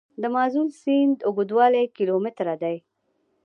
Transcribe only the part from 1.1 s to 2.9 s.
اوږدوالی کیلومتره دی.